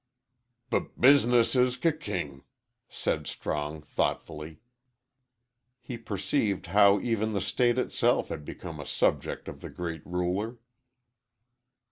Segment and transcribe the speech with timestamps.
[0.71, 2.43] "B Business is k king,"
[2.89, 4.59] said Strong, thoughtfully.
[5.79, 10.57] He perceived how even the State itself had become a subject of the great ruler.